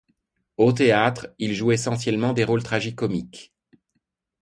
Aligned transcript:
Au 0.57 0.73
théâtre, 0.73 1.27
il 1.37 1.53
joue 1.53 1.71
essentiellement 1.73 2.33
des 2.33 2.43
rôles 2.43 2.63
tragicomiques. 2.63 3.53